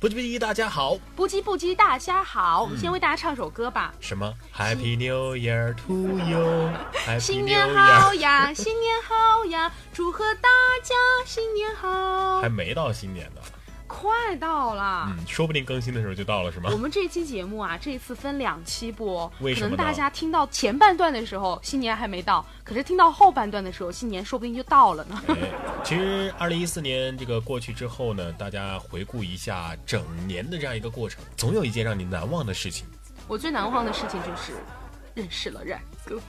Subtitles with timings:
[0.00, 0.96] 不急不急，大家好。
[1.16, 2.62] 不急不急，大家好。
[2.62, 3.92] 我们先为大家唱首歌吧。
[3.98, 6.70] 什么？Happy New Year to you。
[7.18, 10.48] 新年好呀，新年好呀，祝贺大
[10.84, 10.94] 家
[11.26, 12.40] 新年好。
[12.40, 13.40] 还没到新年呢。
[14.00, 16.70] 快到了，嗯，说不定更新的时候就到了，是吗？
[16.72, 19.70] 我们这期节目啊，这次分两期播，为什么？
[19.70, 25.20] 可能大家听到前半段的时候，新年还没到；可是听到后半段的时候，新年说不定就到了呢。
[25.82, 32.86] 其实，二零一四年这个过去之后呢，大家回顾一下整年的这样一个过程，总有一件让你难忘的事情。
[33.26, 34.52] 我最难忘的事情就是
[35.14, 36.20] 认识了冉哥，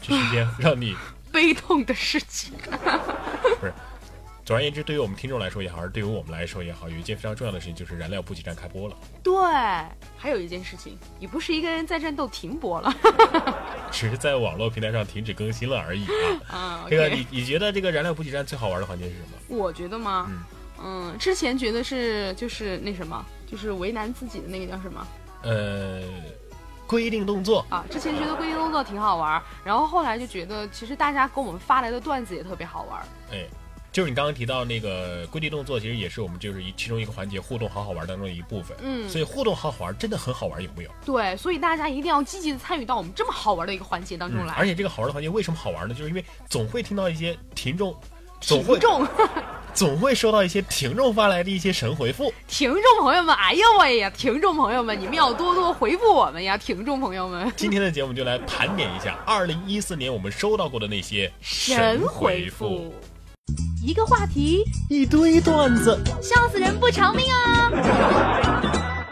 [0.00, 0.94] 这是一件让你
[1.32, 2.52] 悲痛的事情。
[3.58, 3.72] 不是。
[4.44, 8.96] 总而言之，对于我们听众来说也好，还是对于我们来说也好，有一件非常重要的事情，就是燃料补给站开播了。
[9.22, 9.32] 对，
[10.16, 12.92] 还有一件事情，你不是一个人在战斗停播了，
[13.92, 16.04] 只是在网络平台上停止更新了而已
[16.48, 16.58] 啊。
[16.58, 19.56] 啊，这个你你觉得这个燃料补给站最好玩的环节是什么？
[19.56, 20.28] 我觉得吗？
[20.84, 25.06] 嗯，之前觉得是就是那什么，就是为难自己的那个叫什么？
[25.42, 26.02] 呃，
[26.84, 27.84] 规定动作啊。
[27.88, 33.00] 之前觉得规定动作挺好玩，然后后来就觉得其实大家给我们发来的段子也特别好玩。
[33.30, 33.46] 哎。
[33.92, 38.74] 就是你刚刚提到那个跪地动作，其实也是我们就是一其中一个环节互动好好玩当中的一部分。
[38.82, 40.90] 嗯，所以互动好好玩真的很好玩，有没有？
[41.04, 44.54] 对，所以大家一定要积极的参与到我们这么好玩的一个环节当中来。
[44.54, 45.94] 而且这个好玩的环节为什么好玩呢？
[45.94, 47.94] 就是因为总会听到一些听众，
[48.40, 49.06] 听众
[49.74, 52.32] 总会收到一些听众发来的一些神回复。
[52.48, 57.52] 听众朋友们，哎呀喂呀，听众朋友们，你们要多多回复我们呀，听众朋友们。
[57.56, 62.94] 今天的节目就来盘点一下二零一四年我们收到过的那些神回复。
[63.84, 69.04] 一个话题，一堆段子，笑死人不偿命啊！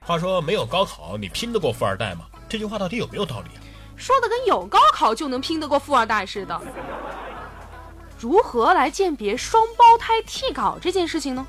[0.00, 2.26] 话说没有高考，你拼得过富二代吗？
[2.48, 3.60] 这句话到底有没有道理啊？
[3.96, 6.60] 说的跟有高考就能拼得过富二代似的。
[8.18, 11.44] 如何来鉴别双胞胎替考这件事情呢？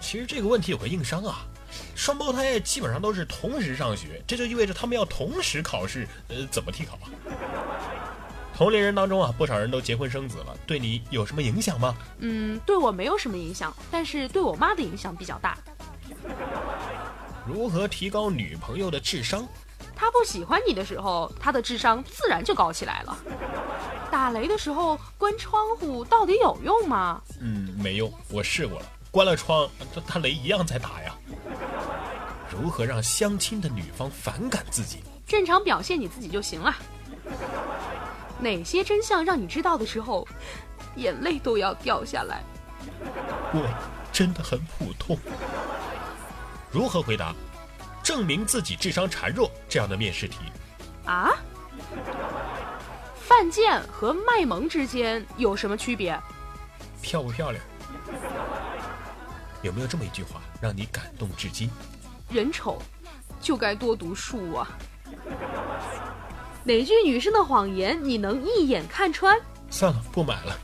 [0.00, 1.46] 其实这个问题有个硬伤啊，
[1.94, 7.12] 双胞胎基本上都是同时上学，这就意味着他们要同时考试，呃，怎么替考啊？
[8.60, 11.96] 同龄人当中啊，不少人都结婚生子了，对你有什么影响吗？
[12.18, 15.56] 嗯，对我没有什么影响，但是对我妈的影响比较大。
[17.46, 19.48] 如何提高女朋友的智商？
[19.96, 23.16] 她不喜欢你的时候，她的智商自然就高起来了。
[24.10, 27.22] 打雷的时候关窗户到底有用吗？
[27.40, 31.14] 嗯，没用，我试过了，关了窗，这他雷一样在打呀。
[32.50, 34.98] 如何让相亲的女方反感自己？
[35.26, 36.76] 正常表现你自己就行了。
[38.40, 40.26] 哪些真相让你知道的时候，
[40.96, 42.42] 眼泪都要掉下来？
[43.52, 43.68] 我
[44.12, 45.18] 真的很普通。
[46.70, 47.34] 如何回答
[48.02, 50.38] 证明自己智商孱弱这样的面试题？
[51.04, 51.30] 啊？
[53.16, 56.18] 犯贱和卖萌之间有什么区别？
[57.02, 57.64] 漂不漂亮？
[59.62, 61.70] 有没有这么一句话让你感动至今？
[62.30, 62.80] 人丑
[63.40, 64.68] 就该多读书啊！
[66.62, 69.38] 哪句女生的谎言你能一眼看穿？
[69.70, 70.58] 算了，不买了。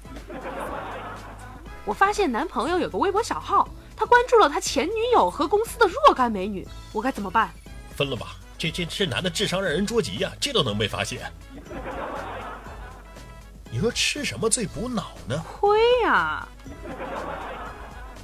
[1.84, 7.50] 我发现男朋友有个微博小号，他关注了他前女友和公司的若干美女，我该怎么办？
[7.94, 11.32] 分了吧，这这这男的智商让人捉急呀，这都能被发现。
[13.70, 15.42] 你说吃什么最补脑呢？
[15.60, 16.46] 亏呀！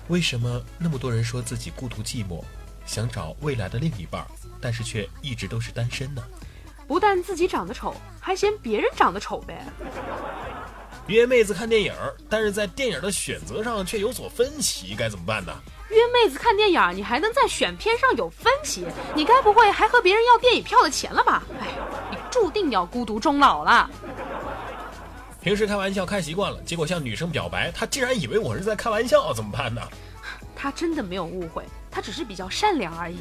[0.08, 2.42] 为什么那么多人说自己孤独寂寞，
[2.84, 4.26] 想找未来的另一半，
[4.60, 6.22] 但是却一直都是单身呢？
[6.92, 9.64] 不但自己长得丑，还嫌别人长得丑呗。
[11.06, 11.90] 约妹子看电影，
[12.28, 15.54] 但是在电影的选择上却有所分歧，该怎么办呢？
[15.88, 18.86] 约妹子看电影，你还能在选片上有分歧？
[19.14, 21.42] 你该不会还和别人要电影票的钱了吧？
[21.58, 21.68] 哎，
[22.10, 23.88] 你注定要孤独终老了。
[25.40, 29.80] 平时开玩笑开习惯了，结果向女生表白，她竟然以为我是在开玩笑，怎么办呢？
[30.54, 33.20] 她真的没有误会，她只是比较善良而已。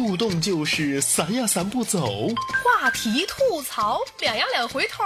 [0.00, 2.28] 互动就是散呀散不走，
[2.64, 5.04] 话题吐槽两呀两回头，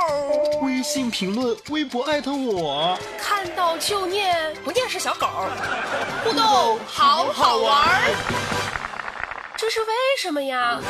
[0.62, 5.26] 微信评论、微博艾特我，看到就念，不念是小狗。
[6.22, 8.02] 互动好好玩，
[9.56, 9.86] 这是为
[10.16, 10.80] 什么呀？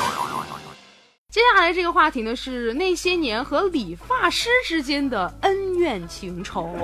[1.31, 6.77] 接下来这个话题呢，是那些年和理发师之间的恩怨情仇。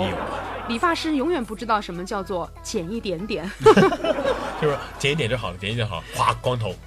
[0.68, 3.48] 理发师永远不知道什么叫做剪一点点，
[4.60, 6.74] 就是剪一点就好了，剪一点好，哗，光头。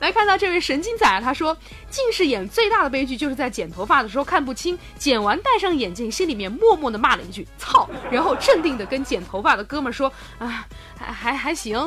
[0.00, 1.56] 来看到这位神经仔，他说
[1.88, 10.66] 近视眼最大的悲剧就是在剪头发的时候看不清，剪完戴上眼镜，心里面默默的骂了一句“操”，然后镇定的跟剪头发的哥们说：“啊，
[10.98, 11.78] 还还还行。”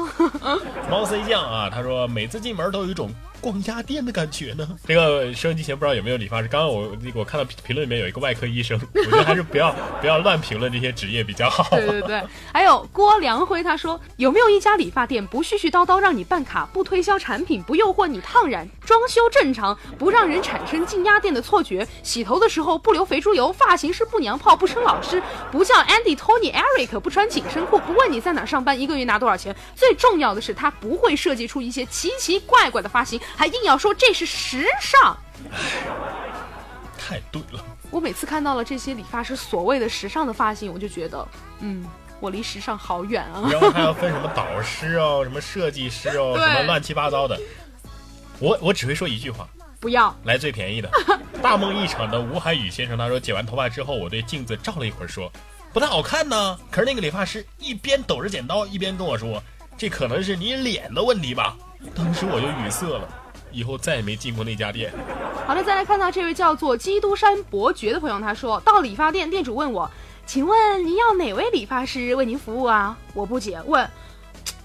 [0.90, 3.10] 猫 C 酱啊，他说每次进门都有一种。
[3.46, 4.68] 逛鸭店的感觉呢？
[4.88, 6.48] 这个收音机前不知道有没有理发师？
[6.48, 9.72] 刚刚我我看到评论里面有一个外科医生， 我觉得还是不要
[10.02, 11.70] 不要乱评论这些职业比较好。
[11.78, 25.22] 对对对，还有郭良辉他说有没有一家理发店不絮絮叨叨让你办卡，不推销产品，不诱惑你烫染，装修正常，不让人产生进鸭店的错觉，洗头的时候不留肥猪油，发型师不娘炮，不称老师，
[25.52, 29.54] 不叫 Andy、Tony、Eric，不穿紧身裤，不问你在哪上班，一个月拿多少钱。
[29.76, 33.20] 最重要的是他不会设计出一些奇奇怪怪的发型。
[33.36, 35.18] 还硬要说这是时尚，
[36.98, 37.64] 太对了。
[37.92, 41.28] 我每次看到了这些理发师所谓的时尚的发型，我就觉得，
[41.60, 41.86] 嗯，
[42.20, 43.48] 我离时尚好远啊。
[43.50, 47.40] 然后还要分什么导师哦，什么设计师哦， 什么乱七八糟的。
[48.40, 49.48] 我我只会说一句话，
[49.80, 50.90] 不要来最便宜的。
[51.42, 55.32] 大梦一场的吴海宇先生他说，剪完头发之后，我对镜子照了一会儿，说
[55.74, 56.58] 不太好看呢。
[56.72, 59.42] 可是那个理发师一边抖着剪刀，一边跟我说，
[59.78, 61.56] 这可能是你脸的问题吧。
[61.94, 63.08] 当时我就语塞了。
[63.52, 64.92] 以后再也没进过那家店。
[65.48, 69.90] 好的，再来看到这位叫做基督山伯爵的朋友，他说到理发店，店主问我，
[70.26, 72.98] 请问您要哪位理发师为您服务啊？
[73.14, 73.90] 我不解问，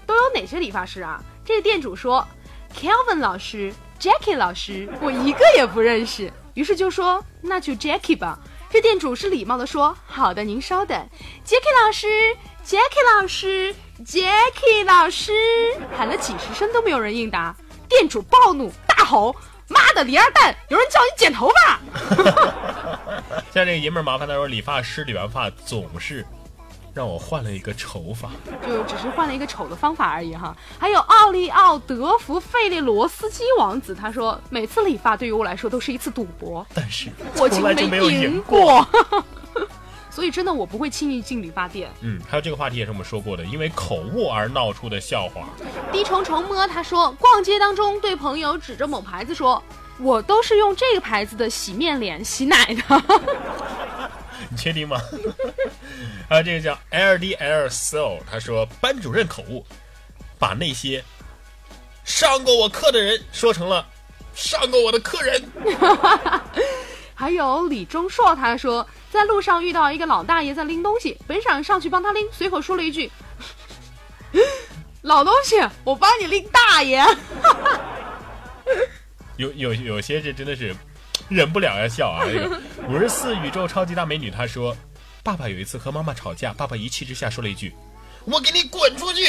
[0.05, 1.23] 都有哪些理发师啊？
[1.45, 2.27] 这店主说
[2.75, 6.31] ，Kelvin 老师，Jackie 老师，我一个也不认识。
[6.53, 8.37] 于是就说那就 Jackie 吧。
[8.69, 10.97] 这店主是礼貌的说，好的，您稍等
[11.45, 12.07] ，Jackie 老师
[12.65, 13.75] ，Jackie 老师
[14.05, 15.33] ，Jackie 老师，
[15.97, 17.55] 喊了几十声都没有人应答。
[17.89, 19.35] 店主暴怒，大吼
[19.67, 20.55] ：“妈的，李二蛋！
[20.69, 21.79] 有人叫你剪头发！”
[23.53, 26.25] 像这个爷们儿麻烦他说，理发师理完发总是
[26.93, 28.31] 让我换了一个丑法，
[28.67, 30.55] 就只是换了一个丑的方法而已哈。
[30.77, 38.85] 还有奥利奥德福费列罗斯基王子，他说每次理发对于我来说都是一次赌博，但是我从来没有赢过。
[40.11, 41.89] 所以真的，我不会轻易进理发店。
[42.01, 45.47] 嗯，还有这个话题也是我们说过的，因为口误而闹出的笑话。
[45.89, 49.63] 低虫虫摸他说，逛街当中对朋友指着某牌子说
[49.97, 53.01] ：“我都是用这个牌子的洗面脸洗奶的。”
[54.51, 54.99] 你确定吗？
[56.31, 59.65] 还有这个叫 L D L Soul，他说班主任口误，
[60.39, 61.03] 把那些
[62.05, 63.85] 上过我课的人说成了
[64.33, 65.43] 上过我的客人。
[67.13, 73.11] 还有李钟硕，他说在路上遇到一个老大爷在拎东西，本想上去帮他拎，随口说了一句
[75.03, 77.03] ：“老东西，我帮你拎大爷。
[79.35, 80.73] ”有有有些这真的是
[81.27, 82.23] 忍不了要笑啊！
[82.23, 82.57] 这个
[82.87, 84.73] 五十四宇宙超级大美女，她说
[85.23, 87.73] ：“爸爸有一次和妈妈吵架，爸爸一气之下说了一句。”
[88.23, 89.23] 我给你滚出去！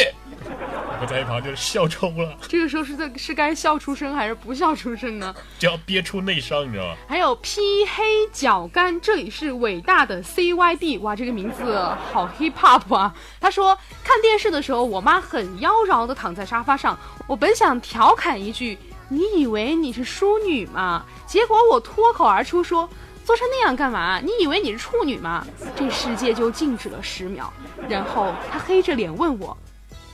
[1.01, 2.37] 我在一旁就是笑抽了。
[2.47, 5.35] 这个时候是在是该笑出声还是不笑出声呢？
[5.59, 6.97] 就要憋出内伤，你知道吗？
[7.09, 11.75] 还有披黑脚杆，这里是伟大的 CYD，哇，这个名字
[12.13, 13.15] 好 hip hop 啊！
[13.41, 18.77] 他说看电视的时候，我妈很妖娆的躺在沙发上，我本想调侃一句
[19.09, 22.87] ：“你以为你是淑女吗？”结果我脱口而出说。
[23.25, 24.21] 做成那样干嘛？
[24.21, 25.47] 你以为你是处女吗？
[25.77, 27.53] 这世界就静止了十秒，
[27.89, 29.57] 然后他黑着脸问我：“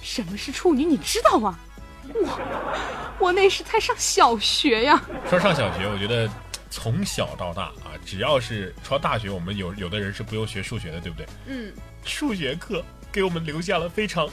[0.03, 0.85] 什么是处女？
[0.85, 1.59] 你知道吗？”
[2.15, 5.03] 我我那时才上小学呀。
[5.29, 6.29] 说上小学，我觉得
[6.71, 11.27] 从小到大啊，只要是到大学，我们有有的人是不用学数学的，对不对？
[11.47, 11.73] 嗯。
[12.05, 14.29] 数学课给我们留下了非常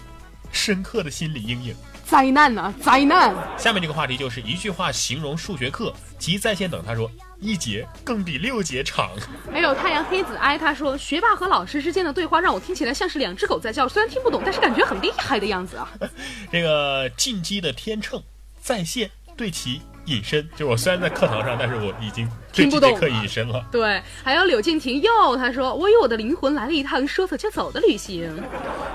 [0.51, 1.75] 深刻的心理阴影。
[2.05, 3.35] 灾难呐，灾难！
[3.57, 6.83] 下面这个话题就是一句话形容数学课即在线等。
[6.85, 7.09] 他说。
[7.45, 9.11] 一节更比六节长。
[9.51, 15.89] 还有太阳黑子哀他说，学霸和老师之间的对话让我听起来像是两只狗在叫，虽然听不懂，但是感觉很厉害的样子啊。
[16.51, 18.21] 这个进击的天秤
[18.59, 20.49] 在线对齐隐身。
[20.55, 23.63] 就我虽然在课堂上，但是我已经对听不懂这节课隐身了。
[23.71, 28.31] 对，还有柳敬亭又他说：“我与我的灵魂来了一趟说走就走的旅行。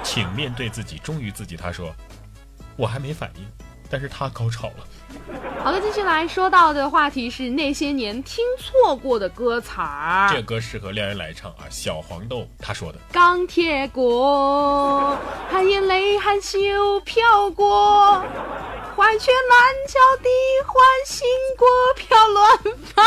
[0.02, 1.56] 请面对自己，忠于自己。
[1.56, 1.94] 他说，
[2.76, 3.44] 我还没反应，
[3.90, 4.86] 但是他高潮了。”
[5.62, 10.30] 好的，继续来说到的话题是那些年听错过的歌词儿。
[10.32, 11.68] 这歌适合恋人来唱啊！
[11.68, 12.98] 小黄豆他说的。
[13.12, 15.16] 钢铁国，
[15.50, 16.58] 含眼泪含羞
[17.00, 18.24] 飘过，
[18.96, 20.28] 怀却烂脚的
[20.66, 21.28] 欢欣
[21.58, 22.58] 过飘乱
[22.94, 23.02] 发，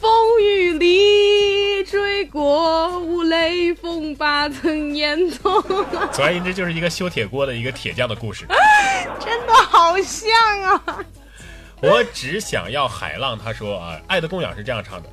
[0.00, 5.60] 风雨里追过，五雷锋把曾烟囱。
[6.10, 8.46] 总而言之，就是一个修铁锅的一个铁匠的故事。
[9.20, 11.04] 真的好像啊！
[11.82, 13.38] 我只想要海浪。
[13.38, 15.08] 他说啊，《爱的供养》是这样唱的。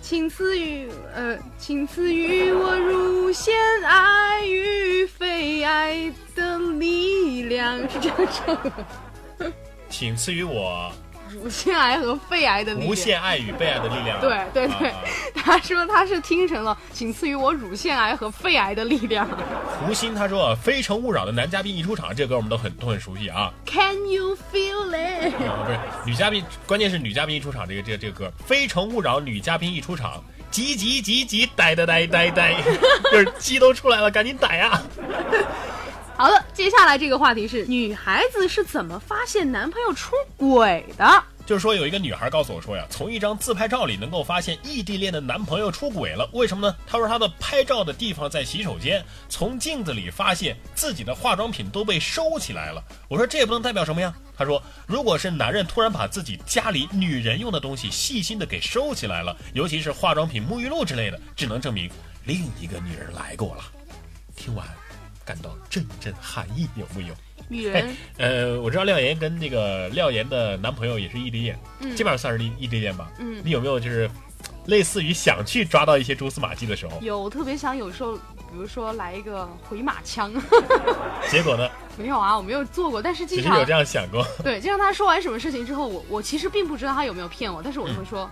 [0.00, 3.54] 请赐予呃，请赐予我乳腺
[3.84, 9.52] 爱与肺爱的力量，是这样唱的。
[9.88, 10.90] 请赐予我
[11.32, 12.90] 乳腺癌和肺癌的力量。
[12.90, 14.20] 无限爱与被爱的力量。
[14.20, 14.92] 对对对，
[15.34, 19.28] 他说他是听成了，仅次于我乳腺癌和肺癌的力量。
[19.86, 23.52] 胡鑫他说啊，《非诚勿扰》的男嘉宾一出场，这歌我们都很都很熟悉啊。
[23.64, 25.34] Can you feel it？
[25.46, 32.54] 啊，不是女嘉宾，关键是女嘉宾一出场，这个这个这个歌《非诚勿扰》女嘉宾一出场，急急急急呆呆呆呆呆，
[33.10, 34.82] 就是鸡都出来了，赶紧逮啊！
[36.20, 41.24] 好了，接下来这个话题是女孩子是怎么发现男朋友出轨的？
[41.46, 46.28] 就是说，有一个女孩告诉我说呀，从一张自拍照里能够发现异地恋的男朋友出轨了。
[46.34, 46.76] 为什么呢？
[46.86, 52.84] 她说她的拍照的地方在洗手间，从镜子里发现自己的化妆品都被收起来了。
[53.08, 54.12] 我说这也不能代表什么呀。
[54.36, 61.90] 她说，如果是男人突然把自己家里女人用的东西细心的给收起来了，尤其是化妆品、沐浴露之类的，只能证明
[62.26, 63.64] 另一个女人来过了。
[64.36, 64.66] 听完，
[65.30, 67.14] 感到阵阵寒意，有木有？
[67.14, 67.16] 哎
[67.48, 73.08] 女人，呃，我知道廖岩跟那个廖岩的男朋友也是异地恋，嗯基本上算是异异地恋吧。
[73.18, 74.10] 嗯你有没有就是
[74.66, 80.32] 类似于想去抓到一些蛛丝马迹的时候，有特别想有时候，比如说来一个回马枪，
[81.30, 84.26] 结果呢，没有啊，我没有做过，但是经常有这样想过。
[84.42, 88.28] 对，就像他说完什么事情之后，我我其实并不知道他有没有骗我，但是我就会说，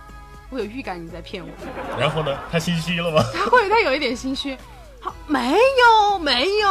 [0.49, 1.49] 我有预感你在骗我，
[1.99, 3.21] 然后呢，他心虚了吗？
[3.35, 4.55] 他会他有一点心虚。
[5.01, 6.69] 好，没有没有，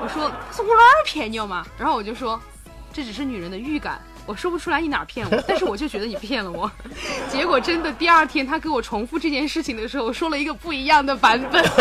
[0.00, 1.64] 我说是我哪儿骗你了嘛？
[1.78, 2.40] 然后我就说，
[2.92, 6.70] 这只是女人的预感，我说不出来你哪儿骗我， 但是我就觉得你骗了我。
[7.30, 11.64] 结果真的第二天他给我重复这件事情的时候，说了一个不一样的版本。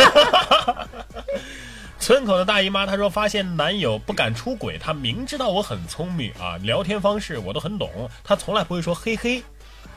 [1.98, 7.89] 村口的大姨妈她说，发现男友不敢出轨，她明知道我很聪明啊，聊天方式我都很懂，
[8.24, 9.44] 她从来不会说嘿嘿。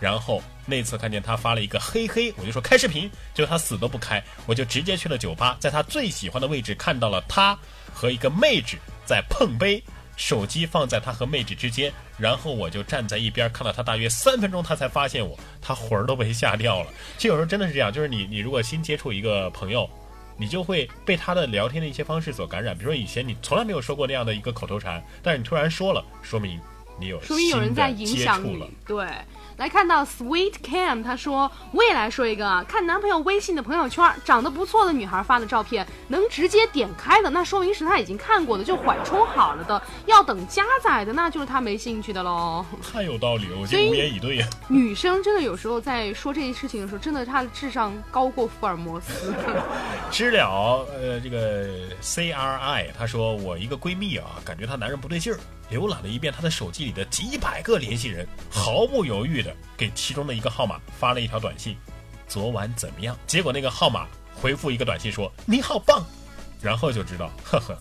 [0.01, 7.59] 然后那次看见他发了一个嘿嘿，我就说开视频，结果他死都不开，我就直接去了酒吧，在他最喜欢的位置看到了他
[7.93, 9.83] 和一个妹纸在碰杯，
[10.17, 16.93] 手机放在他和妹纸之间，然后我就站在一边看了他大约三分钟，他才发现我，他魂儿都被吓掉了。
[17.17, 19.89] 其实有时候真的是这样，就是你你如果新接触一个朋友。
[20.41, 22.73] 你就会被他的聊天的一些方式所感染。
[22.73, 26.61] 比如说以前你从来没有说过那样的一个口头禅，但是你突然说了，说明
[27.01, 28.63] 你有说明有人在影响你。
[28.87, 29.05] 对，
[29.59, 39.83] 来看到 Sweet Cam，他说我也来说一个啊，看男朋友微信的朋友圈，长得不错的女孩发的照片，能直接点开的，那说明是他已经看过的，就缓冲好了的。
[40.07, 42.65] 要等加载的，那就是他没兴趣的喽。
[42.93, 44.47] 太有道理了，我无言以对呀。
[44.69, 49.35] 女生真的有时候在说这些事情的时候，真的她的智商高过福尔摩斯。
[50.13, 51.69] 知了，呃，这个
[52.01, 61.77] C R I，她说我一个闺蜜啊，感觉她男人不对劲儿，浏览了一遍他的手机里的几百个联系人，毫不犹豫的给其中的一个号码发了一条短信：
[62.27, 63.17] 昨晚怎么样？
[63.27, 66.05] 结果那个号码回复一个短信说你好棒，
[66.61, 67.77] 然后就知道，呵呵，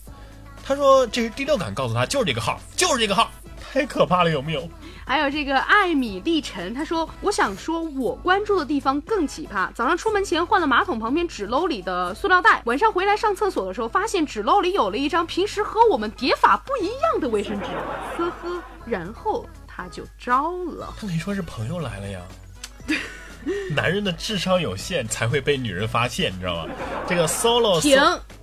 [0.63, 3.31] 他说这是第六感告诉他就是这个号，就是这个号，
[3.73, 4.67] 太可怕了，有没有？
[5.05, 9.71] 还有这个艾米丽晨，她说：“我想说，我关注的地方更奇葩。
[9.73, 17.67] 早上出门前换了马桶旁边纸篓里的塑料袋，晚上回来上厕所的时候，发现纸篓里有了一张平时和我们叠法不一样的卫生纸，
[18.17, 18.61] 呵呵。
[18.85, 20.93] 然后他就招了。
[20.99, 22.21] 他可以说是朋友来了呀。
[23.73, 26.73] 男人的智商有限才会被女人发现，你知道吗？
[27.07, 27.97] 这个 solo 停，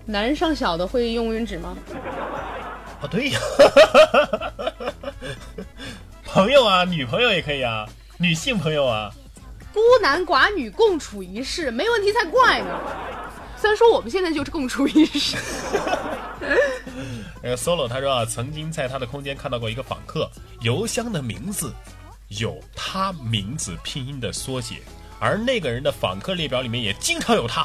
[0.07, 1.77] 男人上小的会用卫生纸吗？
[3.03, 3.41] 哦，对呀，
[6.35, 7.89] 朋友啊，女朋友也可以啊，
[8.19, 9.09] 女性朋友啊，
[9.73, 12.77] 孤男寡女共处一室，没问题才怪呢。
[13.57, 15.37] 虽然说我们现在就是共处一室，
[17.41, 20.29] 那 个 solo 他说啊，曾经在他的空间看到过一个访客，
[20.63, 21.73] 邮箱的名字
[22.27, 24.83] 有他名字拼音的缩写，
[25.21, 27.65] 而那个人的访客列表里面也经常有他。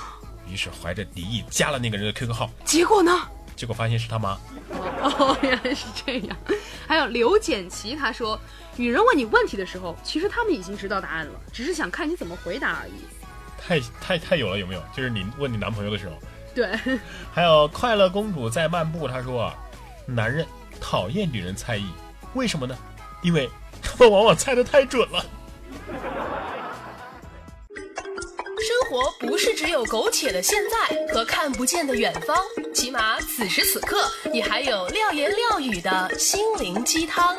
[0.46, 3.18] 于是怀着敌意加了那个人的 QQ 号，结果呢？
[3.56, 4.38] 结果发现是他妈。
[5.02, 6.36] 哦，原来是这样。
[6.86, 8.38] 还有刘简琪，他说，
[8.76, 12.92] 女人问你问题的时候，其实他们已经知道答案了，只是想看你怎么回答而已。
[13.58, 14.82] 太太太有了，有没有？
[14.96, 16.14] 就是你问你男朋友的时候。
[16.54, 16.68] 对。
[17.32, 19.52] 还有快乐公主在漫步，她说，
[20.06, 20.46] 男人
[20.80, 21.86] 讨厌女人猜疑，
[22.34, 22.76] 为什么呢？
[23.22, 23.48] 因为
[23.82, 25.24] 他们往往猜的太准了。
[28.90, 32.36] 活不是只有苟且的现在和看不见的远方，
[32.74, 37.36] 起码此时此刻，你还有廖言廖语的心灵鸡汤。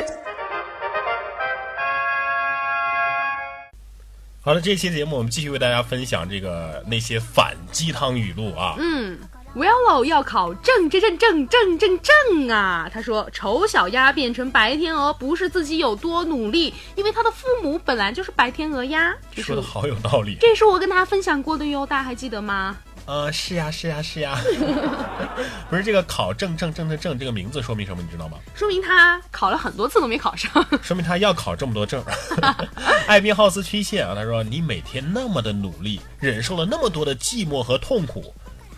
[4.42, 8.76] 好了，这期节目我们继续为大家分享这个那些反鸡汤语录啊。
[8.80, 9.20] 嗯。
[9.54, 12.90] Willow 要考证正正正正正正啊！
[12.92, 20.38] 他说：“丑小鸭变成白天鹅，不是自己有多努力，因为他的父母本来就是白天鹅呀。”说的好有道理。
[20.40, 22.78] 这是我跟大家分享过的哟，大家还记得吗？
[23.06, 24.40] 呃，是呀，是呀，是呀。
[25.70, 28.02] 不是这个考正正正正正这个名字说明什么？
[28.02, 28.38] 你知道吗？
[28.56, 30.66] 说明他考了很多次都没考上。
[30.82, 32.02] 说明他要考这么多证。
[33.06, 38.34] 艾宾浩斯曲线啊，他说：“你每天那么的努力，忍受了那么多的寂寞和痛苦。”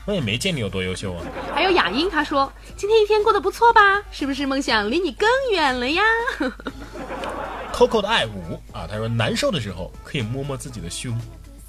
[0.05, 1.23] 我也没见你有多优秀啊！
[1.55, 4.03] 还有雅音，他说今天一天过得不错吧？
[4.11, 6.03] 是不是梦想离你更远了呀？
[7.71, 11.17] Coco 的爱五啊，他说难受的时候可以摸摸自己的胸，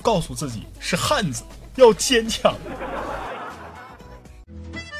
[0.02, 1.44] 告诉自己是汉子，
[1.76, 2.54] 要坚强。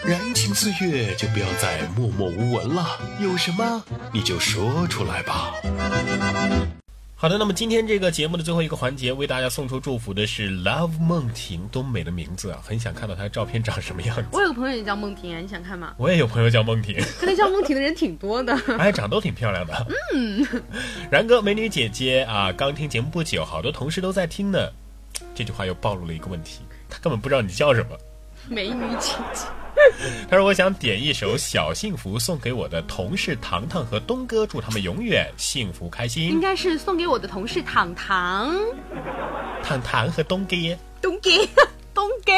[0.04, 5.54] 燃情岁月就不要再默默无闻了，有什么你就说出来吧。
[7.24, 12.60] 好的，那么今天这个节目的最后一个环节，为大家送出祝福的是 Love 梦婷，多美的名字啊！
[12.62, 14.26] 很想看到她的照片长什么样子。
[14.30, 15.94] 我有个朋友也叫梦婷啊，你想看吗？
[15.96, 18.54] 我也有朋友叫梦婷，看来叫梦婷的人挺多的。
[18.76, 19.86] 哎，长都挺漂亮的。
[20.14, 20.46] 嗯，
[21.10, 24.68] 然哥，美女姐姐啊，刚听节目不久，好多同事都在听呢。
[25.34, 27.96] 这句话又暴露了一个问题，他根本不知道你叫什么。
[28.50, 29.46] 美女姐姐。
[30.28, 38.54] 他说：“我想点一首《小幸福》送给我的同事糖糖和东哥，祝他们永远幸福开心。”应该是送给我的同事糖糖、
[39.62, 40.56] 糖糖和东哥、
[41.00, 41.30] 东哥、
[41.94, 42.32] 东哥。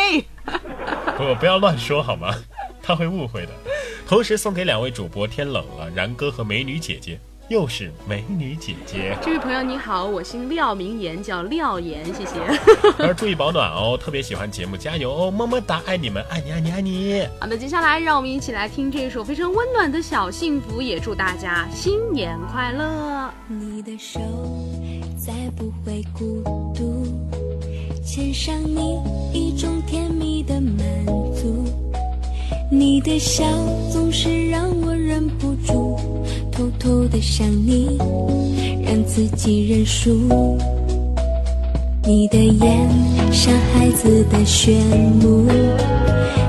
[1.17, 2.35] 不，不要乱说好吗？
[2.83, 3.53] 他会误会的。
[4.07, 7.19] 同时送给两位主播，天冷了，然哥和美女姐姐。
[7.49, 12.35] 又是美女姐姐，这位朋友你好，我姓廖，名言，叫廖言，谢谢。
[12.99, 17.25] 要注意保暖哦，特别喜欢节目，加油哦，么么哒，爱你们，爱你，爱你，爱你。
[17.39, 23.33] 好的，接下来让我们一起来听这首非常温暖的小幸福，也祝大家新年快乐。
[23.47, 24.19] 你的手
[25.17, 26.43] 再不会孤
[26.75, 27.07] 独，
[28.05, 28.99] 牵上你
[29.33, 31.65] 一种甜蜜的满足，
[32.73, 33.45] 你的笑
[33.93, 36.16] 总是让我忍不住。
[36.57, 37.99] 偷偷的想你，
[38.83, 40.57] 让自己认输。
[42.03, 42.89] 你的眼
[43.31, 44.75] 像孩子的炫
[45.21, 45.47] 目，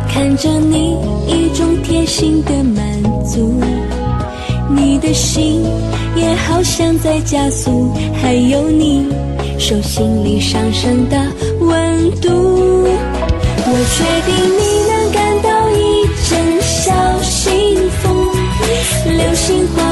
[0.08, 0.96] 看着你
[1.28, 3.62] 一种贴心的满足。
[4.74, 5.62] 你的心
[6.15, 7.91] 也好像在加速，
[8.22, 9.08] 还有你
[9.60, 11.17] 手心里上升的
[11.60, 12.30] 温度。
[13.70, 18.08] 我确定你能感到一阵小幸福。
[19.06, 19.87] 流星划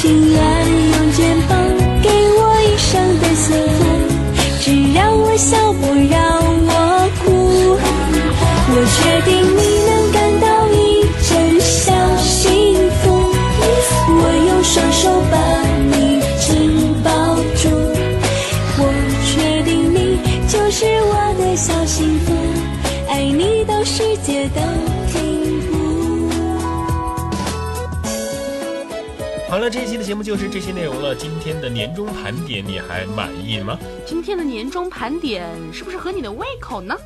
[0.00, 0.38] 情愿
[0.92, 1.50] 用肩膀
[2.02, 3.78] 给我一生的幸福，
[4.62, 6.16] 只让我笑，不让
[6.64, 6.70] 我
[7.22, 7.76] 哭。
[8.72, 9.30] 我确定
[29.60, 31.14] 了，这一期的节目就是这些内容了。
[31.14, 33.78] 今天的年终盘点你还满意吗？
[34.06, 36.96] 今天的年终盘点是不是合你的胃口呢？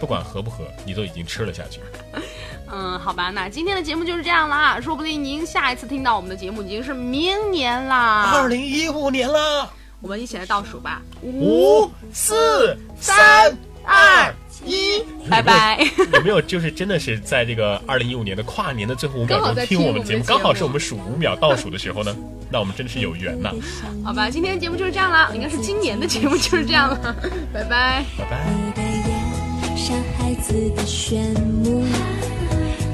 [0.00, 1.80] 不管合不合，你都已经吃了下去。
[2.70, 4.80] 嗯，好吧，那今天的节目就是这样啦。
[4.80, 9.70] 说不定您下一次听到我们的节目已经是明年啦，二零一五年啦。
[10.00, 14.32] 我们一起来倒数吧，五、四、三、二。
[14.64, 15.78] 一，拜拜。
[16.14, 22.14] 有没有就是真的是在这个二零一五年的跨年的最后五秒钟听我们节目，刚好是我们数五秒倒数的时候呢？
[22.50, 23.50] 那我们真的是有缘呐。
[24.04, 27.16] 好吧，今天的节目就是这样了，应该是今年的节目就是这样了。
[27.52, 28.38] 拜拜，拜拜。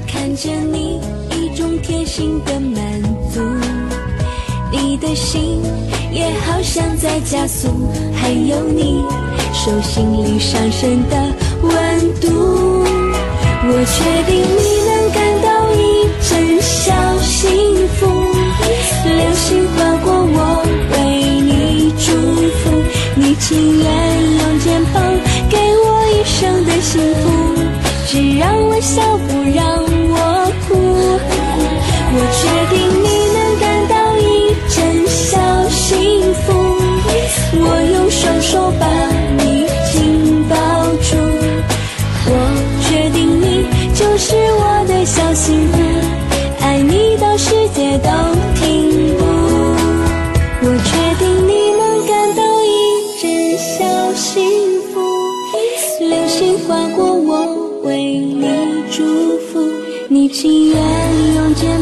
[0.07, 0.99] 看着你
[1.31, 3.01] 一种贴心的满
[3.31, 3.41] 足，
[4.71, 5.61] 你的心
[6.11, 9.03] 也好像在加速，还有你
[9.53, 11.44] 手心里上升的。
[11.67, 11.73] 温
[12.21, 12.25] 度，
[13.67, 13.95] 我确
[14.29, 15.83] 定你能感到一
[16.27, 16.29] 阵
[16.61, 17.33] 小幸
[17.97, 17.99] 福。
[19.05, 20.37] 流星划过我，
[20.91, 20.95] 为
[21.41, 22.05] 你祝
[22.59, 22.63] 福。
[23.15, 23.45] 你情
[23.79, 23.85] 愿
[24.39, 24.95] 用肩膀
[25.49, 27.23] 给我一生的幸福，
[28.07, 29.74] 只让我笑，不让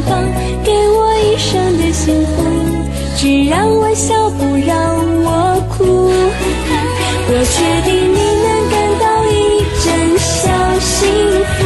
[0.04, 0.12] 用肩膀
[0.64, 2.44] 给我一生的幸福，
[3.18, 4.76] 只让我笑不让
[5.24, 5.28] 我
[5.70, 6.12] 哭。
[7.26, 7.56] 我确
[7.90, 9.34] 定你能感到一
[9.84, 9.86] 阵
[10.20, 10.30] 小
[10.80, 11.00] 幸
[11.54, 11.58] 福，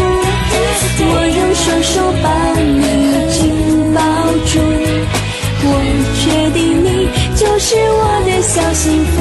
[1.00, 1.92] 我用双手
[2.24, 2.26] 把
[2.60, 2.84] 你
[3.32, 3.36] 紧
[3.94, 4.00] 抱
[4.46, 4.54] 住。
[5.60, 5.66] 我
[6.20, 6.88] 确定你
[7.36, 9.14] 就是我的小幸福，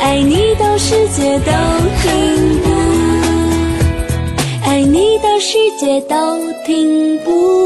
[0.00, 1.52] 爱你到世界都
[2.02, 2.06] 停
[2.62, 2.66] 步，
[4.64, 6.16] 爱你到世界都
[6.64, 7.57] 停步。